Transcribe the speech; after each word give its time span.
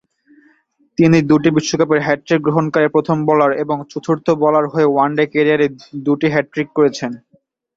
তিনি 0.97 1.17
দুটি 1.29 1.49
বিশ্বকাপের 1.57 1.99
হ্যাটট্রিক 2.05 2.39
গ্রহণকারী 2.43 2.87
প্রথম 2.95 3.17
বোলার 3.27 3.51
এবং 3.63 3.77
চতুর্থ 3.91 4.27
বোলার 4.41 4.65
হয়ে 4.73 4.87
ওয়ানডে 4.89 5.23
কেরিয়ারের 5.33 5.71
দুটি 6.05 6.27
হ্যাটট্রিক 6.33 6.67
করেছেন। 6.77 7.11